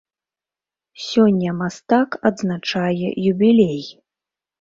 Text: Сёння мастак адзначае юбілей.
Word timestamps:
Сёння 1.07 1.53
мастак 1.59 2.17
адзначае 2.29 3.07
юбілей. 3.33 3.83